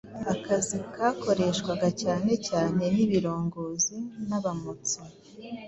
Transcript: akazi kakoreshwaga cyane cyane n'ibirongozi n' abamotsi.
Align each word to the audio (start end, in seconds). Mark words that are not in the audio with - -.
akazi 0.33 0.77
kakoreshwaga 0.95 1.89
cyane 2.01 2.31
cyane 2.47 2.83
n'ibirongozi 2.95 3.95
n' 4.27 4.35
abamotsi. 4.37 4.99